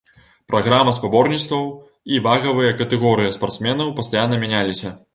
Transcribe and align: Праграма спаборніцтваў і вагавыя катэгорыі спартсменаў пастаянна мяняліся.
Праграма 0.51 0.93
спаборніцтваў 0.99 1.69
і 2.15 2.23
вагавыя 2.31 2.75
катэгорыі 2.83 3.37
спартсменаў 3.39 3.97
пастаянна 4.01 4.35
мяняліся. 4.47 4.99